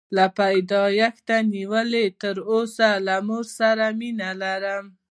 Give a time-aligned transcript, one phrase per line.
[0.15, 4.85] له پیدایښته نیولې تر اوسه له مور سره مینه لرم.